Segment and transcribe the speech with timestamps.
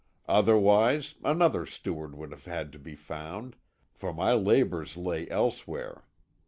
[0.27, 3.55] Otherwise, another steward would have had to be found,
[3.93, 6.05] for my labours lay elsewhere.